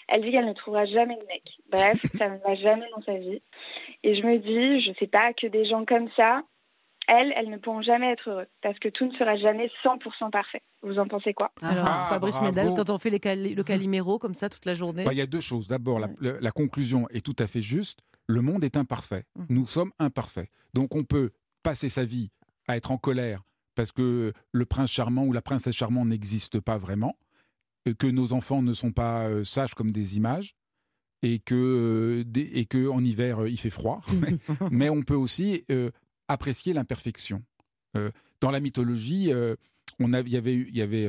[0.09, 1.45] Elle dit qu'elle ne trouvera jamais de mec.
[1.71, 3.41] Bref, ça ne va jamais dans sa vie.
[4.03, 6.43] Et je me dis, je sais pas, que des gens comme ça,
[7.07, 8.47] elles, elles ne pourront jamais être heureux.
[8.63, 10.63] Parce que tout ne sera jamais 100% parfait.
[10.83, 11.53] Vous en pensez quoi?
[11.63, 12.49] Alors, Ah, Fabrice bravo.
[12.51, 15.05] Médal, quand on fait les cali- le caliméro comme ça toute la journée.
[15.05, 15.69] Bah, Il y a deux choses.
[15.69, 18.01] D'abord, la conclusion est tout à fait juste.
[18.27, 19.25] Le monde est imparfait.
[19.37, 19.47] Mhm.
[19.51, 20.51] Nous sommes imparfaits.
[20.75, 21.31] Donc on peut
[21.63, 22.31] passer sa vie
[22.69, 23.43] à être en colère
[23.75, 27.17] parce que le prince charmant ou la princesse charmante n'existe pas vraiment,
[27.99, 30.55] que nos enfants ne sont pas euh, sages comme des images.
[31.25, 34.01] Et que, euh, et que en hiver euh, il fait froid,
[34.73, 35.65] mais on peut aussi
[36.27, 37.45] apprécier l'imperfection.
[38.41, 39.31] Dans la mythologie,
[40.01, 41.09] on il y avait, y avait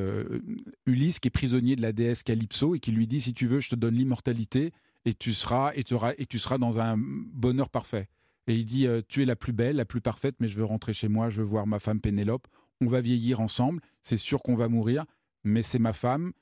[0.86, 3.60] Ulysse qui est prisonnier de la déesse Calypso et qui lui dit si tu veux,
[3.60, 4.71] je te donne l'immortalité
[5.06, 8.08] et tu seras et tu auras- et tu seras dans un bonheur parfait.
[8.48, 10.66] Et il dit euh, tu es la plus belle, la plus parfaite, mais je veux
[10.66, 12.48] rentrer chez moi, je veux voir ma femme Pénélope.
[12.82, 15.06] On va vieillir ensemble, c'est sûr qu'on va mourir,
[15.44, 16.34] mais c'est ma femme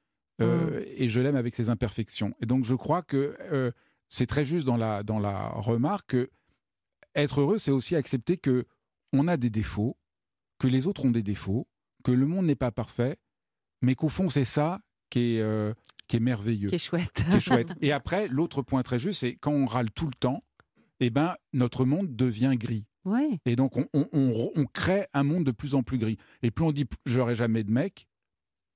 [0.41, 2.33] euh, et je l'aime avec ses imperfections.
[2.41, 3.71] Et donc je crois que euh,
[4.09, 6.29] c'est très juste dans la dans la remarque que
[7.15, 8.65] être heureux, c'est aussi accepter que
[9.13, 9.97] on a des défauts,
[10.57, 11.67] que les autres ont des défauts,
[12.03, 13.17] que le monde n'est pas parfait,
[13.81, 14.79] mais qu'au fond c'est ça
[15.11, 15.73] qui est euh,
[16.11, 17.23] qui est merveilleux, Qui est chouette.
[17.29, 17.69] qui est chouette.
[17.81, 20.41] Et après, l'autre point très juste, c'est quand on râle tout le temps,
[20.99, 22.85] eh ben notre monde devient gris.
[23.05, 23.39] Ouais.
[23.45, 26.17] Et donc on, on- on- on crée un monde de plus en plus gris.
[26.43, 28.07] Et plus on dit j'aurai jamais de mec,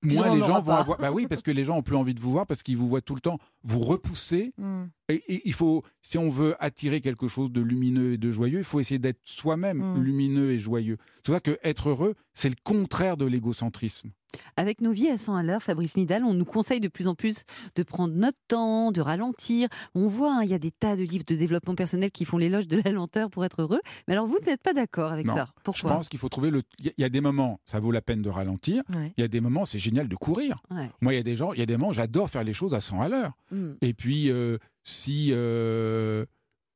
[0.02, 0.80] moins les en gens vont pas.
[0.80, 0.98] avoir.
[0.98, 2.88] Bah oui, parce que les gens ont plus envie de vous voir parce qu'ils vous
[2.88, 4.54] voient tout le temps vous repousser.
[4.58, 4.84] Mm.
[5.10, 8.60] Et, et il faut, si on veut attirer quelque chose de lumineux et de joyeux,
[8.60, 10.02] il faut essayer d'être soi-même Mm.
[10.04, 10.98] lumineux et joyeux.
[11.24, 14.12] C'est vrai que être heureux, c'est le contraire de l'égocentrisme.
[14.58, 17.16] Avec nos vies à 100 à l'heure, Fabrice Midal, on nous conseille de plus en
[17.16, 17.44] plus
[17.76, 19.70] de prendre notre temps, de ralentir.
[19.94, 22.38] On voit, hein, il y a des tas de livres de développement personnel qui font
[22.38, 23.80] l'éloge de la lenteur pour être heureux.
[24.08, 25.36] Mais alors, vous n'êtes pas d'accord avec Non.
[25.36, 25.92] ça Je Pourquoi?
[25.92, 26.64] pense qu'il faut trouver le.
[26.84, 28.84] Il y a- des moments, ça vaut la peine de ralentir.
[28.94, 29.14] Ouais.
[29.16, 30.58] Il y a des moments, c'est génial de courir.
[30.70, 30.90] Ouais.
[31.00, 32.74] Moi, il y a des gens, il y a des moments, j'adore faire les choses
[32.74, 33.32] à 100 à l'heure.
[33.56, 33.78] Mm.
[33.82, 36.26] Et puis, euh, si euh,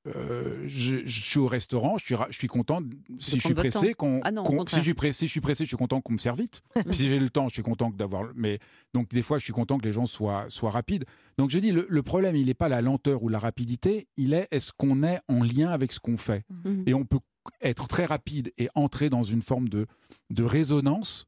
[0.07, 2.81] euh, je, je suis au restaurant, je suis, ra- je suis content,
[3.19, 3.97] si je suis prendre votre pressé, temps.
[3.97, 4.31] qu'on, Ah
[4.69, 6.61] si, je suis pressé, si je suis pressé, je suis content qu'on me serve vite.
[6.91, 8.31] Si j'ai le temps, je suis content d'avoir.
[8.35, 8.59] Mais
[8.93, 11.03] donc des fois, je suis content que les gens soient, soient rapides.
[11.37, 14.33] Donc j'ai dit, le, le problème, il n'est pas la lenteur ou la rapidité, il
[14.33, 16.45] est est-ce qu'on est en lien avec ce qu'on fait?
[16.63, 16.83] Mhm.
[16.87, 17.19] Et on peut
[17.61, 19.85] être très rapide et entrer dans une forme de,
[20.29, 21.25] de résonance.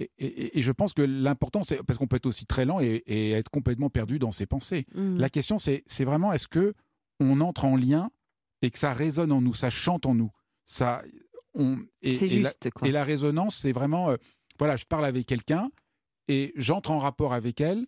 [0.00, 2.80] Et, et- et je pense que l'important, c'est parce qu'on peut être aussi très lent
[2.80, 4.84] et, et être complètement perdu dans ses pensées.
[4.94, 5.16] Mm.
[5.18, 6.74] La question, c'est vraiment est-ce que
[7.20, 8.10] on entre en lien
[8.62, 10.30] et que ça résonne en nous, ça chante en nous,
[10.66, 11.02] ça.
[11.54, 12.86] On, et, C'est et la- juste, quoi.
[12.86, 14.16] et la résonance, c'est vraiment, euh,
[14.58, 15.70] voilà, je parle avec quelqu'un
[16.28, 17.86] et j'entre en rapport avec elle,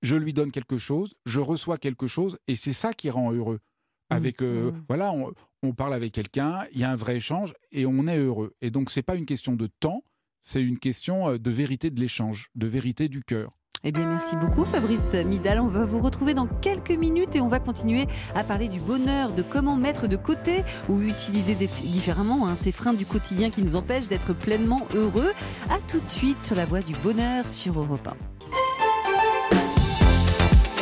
[0.00, 3.60] je lui donne quelque chose, je reçois quelque chose, et c'est ça qui rend heureux.
[4.08, 4.84] Avec, euh, Mhm.
[4.88, 8.16] voilà, on, on parle avec quelqu'un, il y a un vrai échange et on est
[8.18, 8.54] heureux.
[8.62, 10.02] Et donc, c'est pas une question de temps,
[10.44, 13.50] c'est une question euh, de vérité de l'échange, de vérité du cœur.
[13.86, 15.60] Eh bien, merci beaucoup Fabrice Midal.
[15.60, 19.34] On va vous retrouver dans quelques minutes et on va continuer à parler du bonheur,
[19.34, 23.76] de comment mettre de côté ou utiliser différemment hein, ces freins du quotidien qui nous
[23.76, 25.32] empêchent d'être pleinement heureux.
[25.68, 28.08] À tout de suite sur la voie du bonheur sur Europe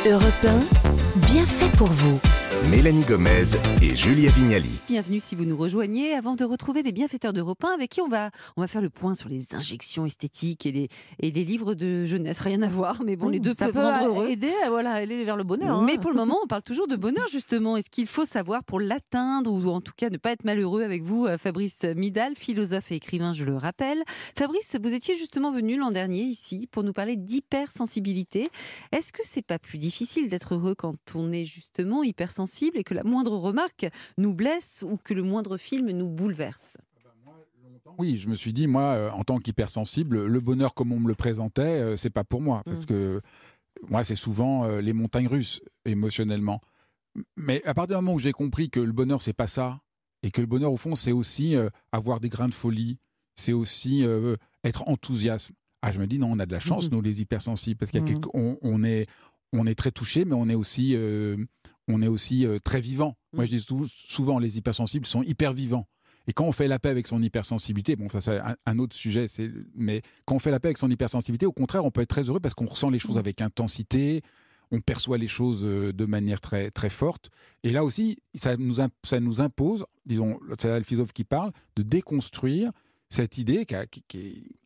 [0.07, 0.11] 1.
[0.11, 2.21] Europe 1, bien fait pour vous.
[2.71, 3.45] Mélanie Gomez
[3.83, 4.81] et Julia Vignali.
[4.87, 6.13] Bienvenue si vous nous rejoignez.
[6.15, 8.91] Avant de retrouver les bienfaiteurs d'Europe 1 avec qui on va, on va faire le
[8.91, 10.89] point sur les injections esthétiques et les,
[11.21, 12.41] et les livres de jeunesse.
[12.41, 14.29] Rien à voir, mais bon, les deux ça peuvent peut rendre heureux.
[14.31, 15.79] aider, à, voilà, aller vers le bonheur.
[15.79, 15.85] hein.
[15.87, 17.77] Mais pour le moment, on parle toujours de bonheur, justement.
[17.79, 21.03] Est-ce qu'il faut savoir pour l'atteindre, ou en tout cas ne pas être malheureux avec
[21.03, 24.03] vous, euh, Fabrice Midal, philosophe et écrivain, je le rappelle?
[24.39, 28.49] Fabrice, vous étiez justement venu l'an dernier ici pour nous parler d'hypersensibilité.
[28.93, 32.95] Est-ce que c'est pas plus difficile d'être heureux quand on est justement hypersensible et que
[32.95, 33.87] la moindre remarque
[34.19, 36.77] nous blesse ou que le moindre film nous bouleverse
[37.99, 41.09] Oui, je me suis dit, moi, euh, en tant qu'hypersensible, le bonheur comme on me
[41.09, 42.63] le présentait, euh, c'est pas pour moi.
[42.65, 42.87] Parce Mm.
[42.87, 43.21] que
[43.89, 46.61] moi, c'est souvent euh, les montagnes russes, émotionnellement.
[47.37, 49.81] Mais à partir du moment où j'ai compris que le bonheur, c'est pas ça,
[50.23, 52.99] et que le bonheur, au fond, c'est aussi euh, avoir des grains de folie,
[53.35, 54.05] c'est aussi
[54.65, 55.51] être enthousiaste.
[55.83, 56.93] Ah, je me dis, non, on a de la chance, Mhm.
[56.97, 58.15] nous, les hypersensibles, parce qu'il y a Mhm.
[58.21, 59.07] quelque- on, on est,
[59.53, 60.95] on est très touché, mais on est aussi,
[61.89, 63.17] on est aussi euh, très vivant.
[63.33, 65.87] Moi, je dis sou- souvent, les hypersensibles sont hyper vivants.
[66.29, 68.95] Et quand on fait la paix avec son hypersensibilité, bon, ça c'est un, un autre
[68.95, 69.27] sujet,
[69.75, 72.29] mais quand on fait la paix avec son hypersensibilité, au contraire, on peut être très
[72.29, 74.23] heureux parce qu'on ressent les choses avec intensité,
[74.71, 77.29] on perçoit les choses euh, de manière très, très forte.
[77.65, 82.71] Et là aussi, ça nous, ça nous impose, disons, c'est philosophe qui parle, de déconstruire
[83.11, 84.57] cette idée qui, a- qui- qui-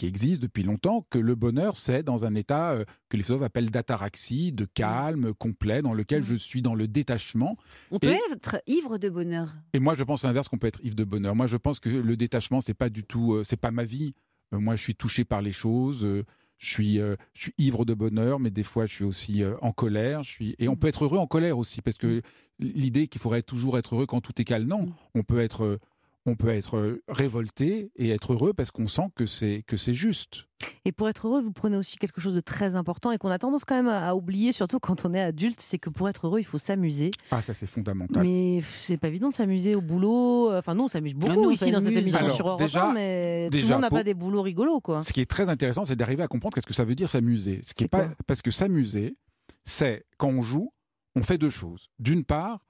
[0.00, 3.44] qui existe depuis longtemps, que le bonheur, c'est dans un état euh, que les philosophes
[3.44, 7.58] appellent d'ataraxie, de calme complet, dans lequel je suis dans le détachement.
[7.90, 9.58] On peut être ivre de bonheur.
[9.74, 11.36] et moi, je pense l'inverse qu'on peut être ivre de bonheur.
[11.36, 14.14] Moi, je pense que le détachement, c'est pas du tout, euh, c'est pas ma vie.
[14.54, 16.08] Euh, moi, je suis touché par les choses.
[16.56, 20.22] je suis, je suis ivre de bonheur, mais des fois, je suis aussi en colère.
[20.22, 22.22] Je suis, et on peut être heureux en colère aussi, parce que
[22.58, 24.94] l'idée qu'il faudrait toujours être heureux quand tout est calme, non.
[25.14, 25.78] On peut être,
[26.26, 29.94] on peut être euh, révolté et être heureux parce qu'on sent que c'est que c'est
[29.94, 30.44] juste.
[30.84, 33.38] Et pour être heureux, vous prenez aussi quelque chose de très important et qu'on a
[33.38, 36.38] tendance quand même à oublier, surtout quand on est adulte, c'est que pour être heureux,
[36.38, 37.10] il faut s'amuser.
[37.30, 38.22] Ah, ça c'est fondamental.
[38.22, 40.52] Mais c'est pas évident de s'amuser au boulot.
[40.52, 42.60] Enfin, nous, on s'amuse beaucoup Ah, nous, on ici dans cette émission Alors, sur Europe
[42.60, 45.00] déjà- 1, mais tout déjà, le monde n'a pas des boulots rigolos, quoi.
[45.00, 47.62] Ce qui est très intéressant, c'est d'arriver à comprendre qu'est-ce que ça veut dire s'amuser.
[47.66, 49.16] Ce qui est pas parce que s'amuser,
[49.64, 50.72] c'est quand on joue,
[51.16, 51.88] on fait deux choses.
[51.98, 52.66] D'une part,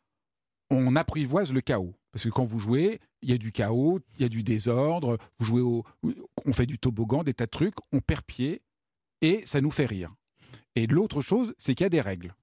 [0.71, 1.95] on apprivoise le chaos.
[2.13, 5.17] Parce que quand vous jouez, il y a du chaos, il y a du désordre,
[5.39, 5.85] vous jouez au,
[6.45, 8.63] on fait du toboggan, des tas de trucs, on perd pied
[9.23, 10.13] et ça nous fait rire.
[10.77, 12.35] Et l'autre chose, c'est qu'il y a des règles.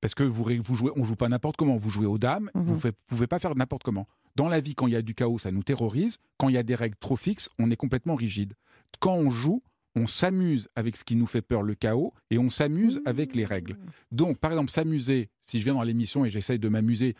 [0.00, 0.44] Parce que vous,
[0.76, 1.76] jouez, on joue pas n'importe comment.
[1.76, 2.62] Vous jouez aux dames, Mhm.
[2.62, 4.06] vous ne pouvez pas faire n'importe comment.
[4.36, 6.18] Dans la vie, quand il y a du chaos, ça nous terrorise.
[6.36, 8.54] Quand il y a des règles trop fixes, on est complètement rigide.
[9.00, 9.62] Quand on joue,
[9.96, 13.44] on s'amuse avec ce qui nous fait peur, le chaos, et on s'amuse avec les
[13.44, 13.76] règles.
[14.12, 17.16] Donc, par exemple, s'amuser, si je viens dans l'émission et j'essaye de m'amuser,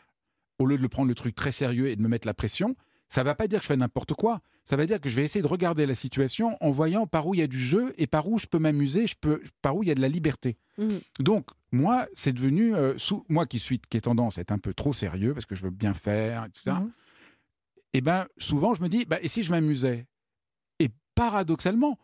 [0.59, 2.75] au lieu de le prendre le truc très sérieux et de me mettre la pression,
[3.09, 4.40] ça va pas dire que je fais n'importe quoi.
[4.64, 7.35] Ça va dire que je vais essayer de regarder la situation en voyant par où
[7.35, 9.83] il y a du jeu et par où je peux m'amuser, je peux, par où
[9.83, 10.59] il y a de la liberté.
[10.77, 11.01] Mhm.
[11.21, 14.59] Donc, moi, c'est devenu, euh, sous, moi qui suis, qui ai tendance à être un
[14.59, 16.77] peu trop sérieux parce que je veux bien faire, etc.
[16.81, 16.90] Mhm.
[17.94, 20.07] Et ben, souvent, je me dis, bah, et si je m'amusais?
[20.79, 21.99] Et paradoxalement,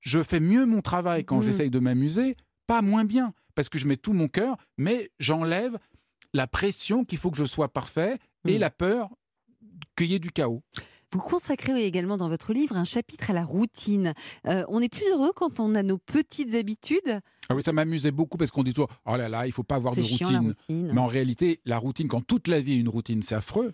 [0.00, 1.42] je fais mieux mon travail quand Mhm.
[1.42, 5.78] j'essaye de m'amuser, pas moins bien, parce que je mets tout mon cœur, mais j'enlève
[6.32, 8.60] la pression qu'il faut que je sois parfait et Mhm.
[8.60, 9.10] la peur
[9.96, 10.62] qu'il y ait du chaos.
[11.12, 14.14] Vous consacrez également dans votre livre un chapitre à la routine.
[14.46, 17.20] Euh, on est plus heureux quand on a nos petites habitudes.
[17.50, 19.74] Ah oui, ça m'amusait beaucoup parce qu'on dit toujours oh là là, il faut pas
[19.74, 20.48] avoir de C'est chiant, la routine.
[20.48, 20.92] routine.
[20.94, 23.72] Mais en réalité, la routine, quand toute la vie est une routine, c'est affreux.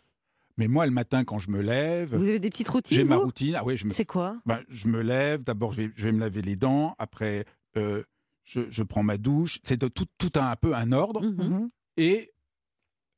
[0.56, 3.16] Mais moi, le matin, quand je me lève, Vous avez des petites routines j'ai ma
[3.18, 3.54] routine.
[3.54, 4.36] Ah ouais, je me, C'est quoi?
[4.44, 5.44] Ben, je me lève.
[5.44, 6.96] D'abord, je vais, je vais me laver les dents.
[6.98, 7.44] Après,
[7.76, 8.02] euh,
[8.42, 9.60] je, je prends ma douche.
[9.62, 11.22] C'est tout, tout un, un peu un ordre.
[11.22, 11.48] Mhm.
[11.48, 11.70] Mhm.
[11.98, 12.32] Et,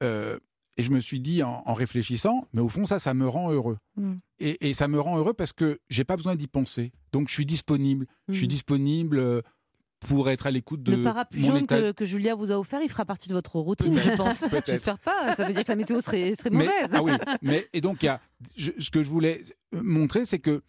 [0.03, 0.39] euh,
[0.77, 3.51] et je me suis dit en, en réfléchissant, mais au fond, ça, ça me rend
[3.51, 3.77] heureux.
[3.97, 4.15] Mm.
[4.39, 6.93] Et, et ça me rend heureux parce que j'ai pas besoin d'y penser.
[7.13, 8.07] Donc, je suis disponible.
[8.29, 8.51] Je suis Mhm.
[8.51, 9.43] disponible euh,
[10.09, 11.79] pour être à l'écoute de Le parapluie jaune état.
[11.79, 14.45] que, que Julia vous a offert, il fera partie de votre routine, je pense.
[14.67, 16.91] J'espère pas, ça veut dire que la météo serait, serait Mais- mauvaise.
[16.95, 18.19] ah oui, mais et donc y a,
[18.57, 19.43] je- ce que je voulais
[19.75, 20.63] montrer, c'est que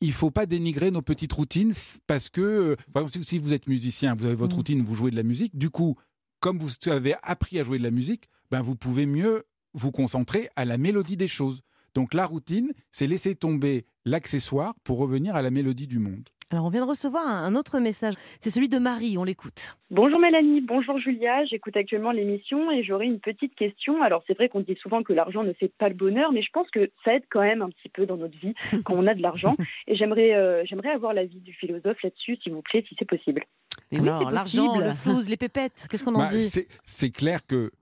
[0.00, 1.72] il faut pas dénigrer nos petites routines
[2.06, 4.58] parce que, euh, par exemple, si, si vous êtes musicien, vous avez votre Mm.
[4.58, 5.56] routine, vous jouez de la musique.
[5.58, 5.96] Du coup,
[6.40, 10.48] comme vous avez appris à jouer de la musique, ben vous pouvez mieux vous concentrer
[10.56, 11.62] à la mélodie des choses.
[11.94, 16.28] Donc la routine, c'est laisser tomber l'accessoire pour revenir à la mélodie du monde.
[16.52, 18.14] Alors, on vient de recevoir un autre message.
[18.40, 19.76] C'est celui de Marie, on l'écoute.
[19.90, 24.00] Bonjour Mélanie, bonjour Julia, j'écoute actuellement l'émission et j'aurais une petite question.
[24.00, 26.50] Alors c'est vrai qu'on dit souvent que l'argent ne fait pas le bonheur, mais je
[26.52, 28.54] pense que ça aide quand même un petit peu dans notre vie
[28.84, 29.56] quand on a de l'argent.
[29.88, 33.42] Et j'aimerais euh, j'aimerais avoir l'avis du philosophe là-dessus, s'il vous plaît, si c'est possible.
[33.90, 34.84] Mais oui, Alors, c'est l'argent, possible.
[34.84, 36.40] le Le flouze, les pépettes, qu'est-ce qu'on en Bah, dit?
[36.42, 37.72] c'est- C'est clair que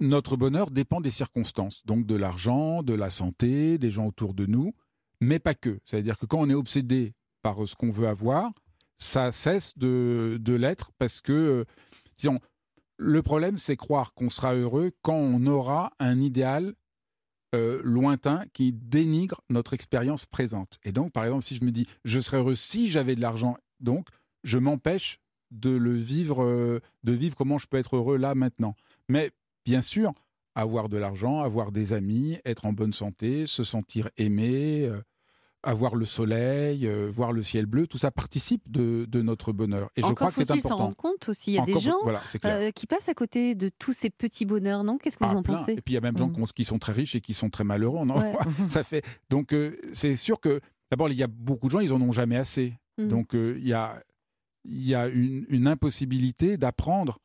[0.00, 4.46] notre bonheur dépend des circonstances, donc de l'argent, de la santé, des gens autour de
[4.46, 4.74] nous,
[5.20, 5.78] mais pas que.
[5.84, 8.50] C'est-à-dire que quand on est obsédé par ce qu'on veut avoir,
[8.98, 11.64] ça cesse de, l'être parce que, euh,
[12.18, 12.40] disons,
[12.96, 16.74] le problème, c'est croire qu'on sera heureux quand on aura un idéal
[17.54, 20.78] euh, lointain qui dénigre notre expérience présente.
[20.84, 23.56] Et donc, par exemple, si je me dis, je serais heureux si j'avais de l'argent,
[23.80, 24.06] donc,
[24.44, 25.18] je m'empêche
[25.50, 28.74] de le vivre, euh, de vivre comment je peux être heureux là maintenant.
[29.08, 29.32] Mais
[29.64, 30.12] bien sûr,
[30.54, 35.00] avoir de l'argent, avoir des amis, être en bonne santé, se sentir aimé, euh,
[35.62, 39.90] avoir le soleil, euh, voir le ciel bleu, tout ça participe de, de notre bonheur.
[39.96, 40.84] Et je crois que c'est faut-il s'en important.
[40.84, 41.52] rendre compte aussi.
[41.52, 44.10] Il y a des Encore gens voilà, euh, qui passent à côté de tous ces
[44.10, 44.98] petits bonheurs, non?
[44.98, 45.54] Qu'est-ce que vous Ah, en plein.
[45.54, 45.72] pensez?
[45.72, 46.32] Et puis il y a même gens Mm.
[46.34, 47.98] qui ont- qui sont très riches et qui sont très malheureux.
[48.00, 48.32] On en Ouais.
[48.32, 48.42] voit.
[48.68, 49.04] ça fait.
[49.30, 49.54] Donc
[49.92, 52.74] c'est sûr que d'abord il y a beaucoup de gens ils en ont jamais assez.
[52.98, 53.08] Mm.
[53.08, 54.02] Donc il y a
[54.64, 57.18] il y a une, une impossibilité d'apprendre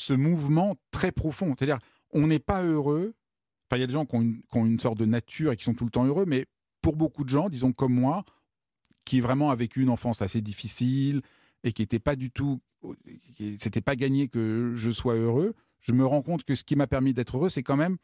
[0.00, 1.54] ce mouvement très profond.
[1.56, 1.78] C'est-à-dire
[2.12, 3.14] on n'est pas heureux.
[3.68, 5.52] Enfin il y a des gens qui ont, une, qui ont une sorte de nature
[5.52, 6.46] et qui sont tout le temps heureux, mais
[6.82, 8.24] pour beaucoup de gens, disons comme moi,
[9.04, 11.22] qui vraiment a vécu une enfance assez difficile
[11.62, 12.60] et qui n'était pas du tout,
[13.58, 16.86] c'était pas gagné que je sois heureux, je me rends compte que ce qui m'a
[16.86, 17.96] permis d'être heureux, c'est quand même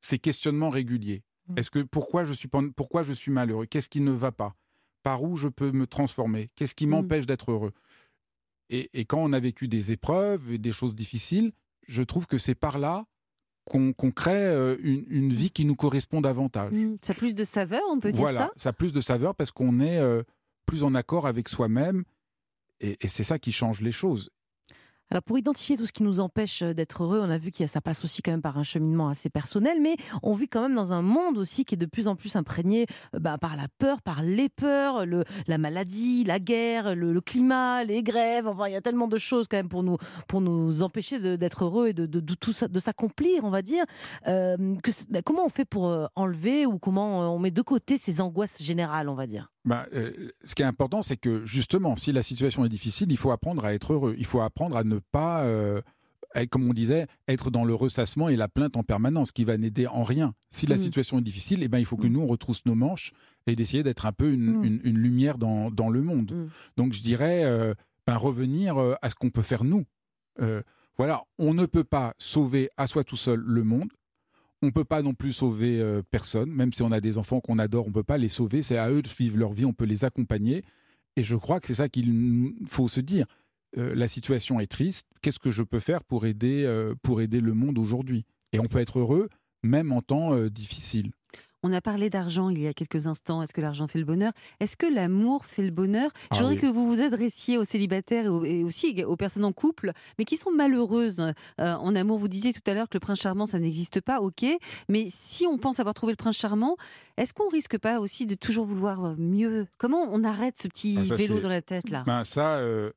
[0.00, 1.22] ces questionnements réguliers.
[1.56, 3.66] Est-ce que pourquoi je suis pourquoi je suis malheureux?
[3.66, 4.54] Qu'est-ce qui ne va pas?
[5.02, 6.50] Par où je peux me transformer?
[6.56, 6.90] Qu'est-ce qui Mm.
[6.90, 7.72] m'empêche d'être heureux?
[8.70, 11.52] Et, et quand on a vécu des épreuves et des choses difficiles,
[11.86, 13.04] je trouve que c'est par là
[13.66, 16.72] qu'on crée euh, une, une vie qui nous correspond davantage.
[16.72, 16.96] Mm.
[17.02, 18.52] Ça a plus de saveur, on peut Voilà, dire ça?
[18.56, 20.22] ça a plus de saveur parce qu'on est euh,
[20.66, 22.04] plus en accord avec soi-même
[22.80, 24.28] et, et c'est ça qui change les choses.
[25.14, 27.64] Alors pour identifier tout ce qui nous empêche euh, d'être heureux, on a vu que
[27.68, 30.74] ça passe aussi quand même par un cheminement assez personnel, mais on vit quand même
[30.74, 33.68] dans un monde aussi qui est de plus en plus imprégné euh, bah, par la
[33.78, 35.06] peur, par les peurs,
[35.46, 38.48] la maladie, la guerre, le, climat, les grèves.
[38.48, 41.62] Enfin, il y a tellement de choses quand même pour nous pour nous empêcher d'être
[41.62, 43.84] heureux et de, tout ça- de s'accomplir, on va dire.
[44.26, 44.56] Euh,
[45.10, 49.08] bah, comment on fait pour enlever ou comment on met de côté ces angoisses générales,
[49.08, 49.53] on va dire?
[49.64, 50.12] Ben, euh,
[50.44, 53.64] ce qui est important, c'est que justement, si la situation est difficile, il faut apprendre
[53.64, 54.14] à être heureux.
[54.18, 55.80] Il faut apprendre à ne pas, euh,
[56.34, 59.56] être, comme on disait, être dans le ressassement et la plainte en permanence, qui va
[59.56, 60.34] n'aider en rien.
[60.50, 60.78] Si la Mm.
[60.78, 63.12] situation est difficile, eh ben, il faut que nous, on retrousse nos manches
[63.46, 64.64] et d'essayer d'être un peu une, Mm.
[64.64, 66.50] une- une lumière dans, dans le monde.
[66.76, 67.72] Donc je dirais, euh,
[68.06, 69.84] ben, revenir à ce qu'on peut faire nous.
[70.96, 73.88] Voilà, on ne peut pas sauver à soi tout seul le monde.
[74.64, 77.38] On ne peut pas non plus sauver euh, personne, même si on a des enfants
[77.38, 78.62] qu'on adore, on ne peut pas les sauver.
[78.62, 80.64] C'est à eux de vivre leur vie, on peut les accompagner.
[81.16, 83.26] Et je crois que c'est ça qu'il faut se dire.
[83.76, 85.06] Euh, la situation est triste.
[85.20, 88.24] Qu'est-ce que je peux faire pour aider, euh, pour aider le monde aujourd'hui?
[88.54, 89.28] Et on peut être heureux
[89.62, 91.10] même en temps difficile.
[91.66, 93.40] On a parlé d'argent il y a quelques instants.
[93.42, 94.32] Est-ce que l'argent fait le bonheur?
[94.60, 96.10] Est-ce que l'amour fait le bonheur?
[96.14, 96.60] Je Ah voudrais oui.
[96.60, 100.50] que vous vous adressiez aux célibataires et, aussi aux personnes en couple, mais qui sont
[100.50, 102.18] malheureuses euh, en amour.
[102.18, 104.44] Vous disiez tout à l'heure que le prince charmant, ça n'existe pas, ok.
[104.90, 106.76] Mais si on pense avoir trouvé le prince charmant,
[107.16, 109.66] est-ce qu'on risque pas aussi de toujours vouloir euh, mieux?
[109.78, 112.02] Comment on arrête ce petit Ah, ça, vélo dans la tête là?
[112.06, 112.90] Ben, ça, euh,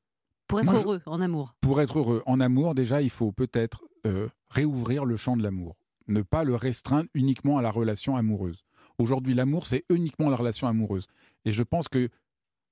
[0.50, 3.32] Pour être moi, je- heureux en amour Pour être heureux en amour, déjà, il faut
[3.32, 5.78] peut-être euh, réouvrir le champ de l'amour.
[6.08, 8.64] Ne pas le restreindre uniquement à la relation amoureuse.
[8.98, 11.08] Aujourd'hui, l'amour, c'est uniquement la relation amoureuse.
[11.46, 12.10] Et je pense que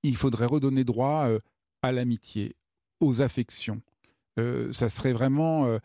[0.03, 1.39] il faudrait redonner droit euh,
[1.81, 2.55] à l'amitié,
[2.99, 3.81] aux affections.
[4.39, 5.79] Euh, ça serait vraiment euh,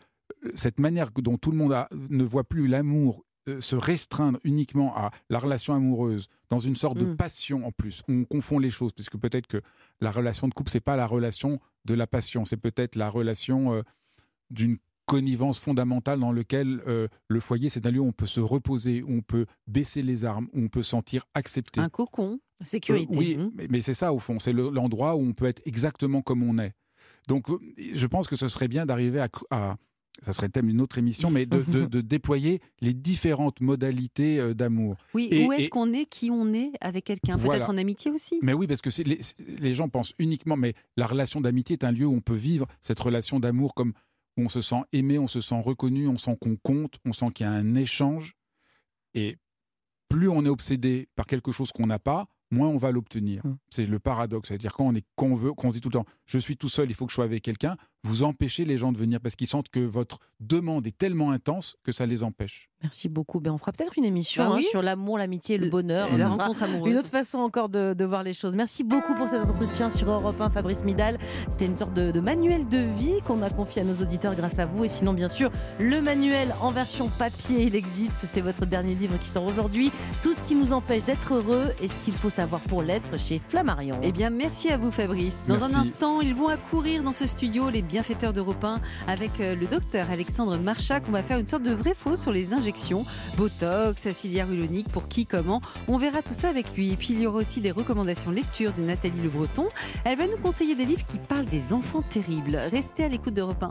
[0.55, 4.95] cette manière dont tout le monde a- ne voit plus l'amour euh, se restreindre uniquement
[4.95, 7.17] à la relation amoureuse, dans une sorte de Mm.
[7.17, 8.03] passion en plus.
[8.07, 9.61] On confond les choses, puisque peut-être que
[9.99, 13.83] la relation de couple, c'est pas la relation de la passion, c'est peut-être la relation
[14.51, 14.77] d'une
[15.11, 19.03] connivence fondamentale dans lequel euh, le foyer, c'est un lieu où on peut se reposer,
[19.03, 21.81] où on peut baisser les armes, où on peut se sentir accepté.
[21.81, 23.13] Un cocon Sécurité.
[23.13, 23.51] Euh, oui, Mhm.
[23.55, 26.43] mais, mais c'est ça au fond, c'est le- l'endroit où on peut être exactement comme
[26.43, 26.73] on est.
[27.27, 27.57] Donc euh,
[27.93, 29.75] je pense que ce serait bien d'arriver à, à-
[30.23, 34.53] ça serait le thème d'une autre émission, mais de, de- de déployer les différentes modalités
[34.53, 34.95] d'amour.
[35.15, 37.35] Oui, Et- où est-ce et- qu'on est, qui on est avec quelqu'un?
[37.35, 37.57] Voilà.
[37.59, 38.37] Peut-être en amitié aussi?
[38.43, 38.89] Mais oui, parce que
[39.59, 42.67] les gens pensent uniquement, mais la relation d'amitié est un lieu où on peut vivre
[42.81, 43.93] cette relation d'amour comme
[44.37, 47.31] où on se sent aimé, on se sent reconnu, on sent qu'on compte, on sent
[47.33, 48.33] qu'il y a un échange.
[49.13, 49.37] Et
[50.09, 53.45] plus on est obsédé par quelque chose qu'on n'a pas, moins on va l'obtenir.
[53.45, 53.57] Mm.
[53.69, 54.49] C'est le paradoxe.
[54.49, 56.57] C'est-à-dire quand on, est, quand, on veut, qu'on se dit tout le temps, je suis
[56.57, 59.19] tout seul, il faut que je sois avec quelqu'un, vous empêchez les gens de venir
[59.21, 62.67] parce qu'ils sentent que votre demande est tellement intense que ça les empêche.
[62.83, 63.39] Merci beaucoup.
[63.39, 66.11] Ben, on fera peut-être une émission Ah hein, sur l'amour, l'amitié et le bonheur.
[66.11, 66.91] Et la rencontre amoureuse.
[66.91, 68.55] Une autre façon encore de, de voir les choses.
[68.55, 71.19] Merci beaucoup pour cet entretien sur Europe 1, Fabrice Midal.
[71.47, 74.57] C'était une sorte de, de manuel de vie qu'on a confié à nos auditeurs grâce
[74.57, 74.83] à vous.
[74.83, 78.13] Et sinon, bien sûr, le manuel en version papier, il existe.
[78.17, 79.91] C'est votre dernier livre qui sort aujourd'hui.
[80.23, 83.39] Tout ce qui nous empêche d'être heureux et ce qu'il faut savoir pour l'être chez
[83.47, 83.99] Flammarion.
[84.01, 85.43] Eh bien, merci à vous, Fabrice.
[85.47, 85.75] Dans Merci.
[85.75, 89.67] un instant, ils vont accourir dans ce studio, les bienfaiteurs d'Europe 1, avec euh, le
[89.67, 91.03] docteur Alexandre Marchac.
[91.09, 95.09] On va faire une sorte de vrai faux sur les injections, Botox, acide hyaluronique, pour
[95.09, 95.61] qui, comment.
[95.89, 96.93] On verra tout ça avec lui.
[96.93, 99.67] Et puis, il y aura aussi des recommandations lecture de Nathalie Le Breton.
[100.05, 102.55] Elle va nous conseiller des livres qui parlent des enfants terribles.
[102.71, 103.59] Restez à l'écoute d'Europe 1.